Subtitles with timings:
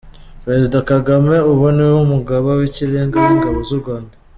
[0.45, 4.13] Perezida Kagame ubu niwe mugaba w’Ikirenga w’ingabo z’u Rwanda.